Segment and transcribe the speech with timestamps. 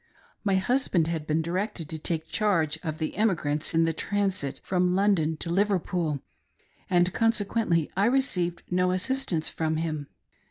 [0.43, 4.95] My husband had been directed to take charge of the emigrants in the transit from
[4.95, 6.23] London to Liver pool,
[6.89, 10.07] and consequently I received no assistance from him.